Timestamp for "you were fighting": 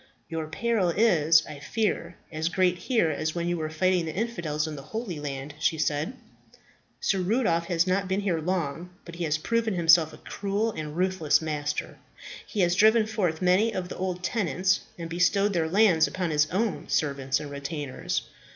3.47-4.05